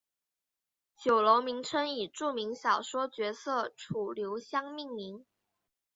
[0.97, 5.23] 酒楼名称以著名小说角色楚留香命名。